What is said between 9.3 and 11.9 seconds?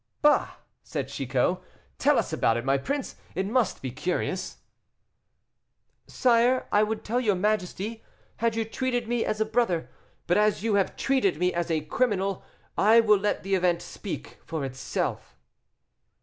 a brother, but as you have treated me as a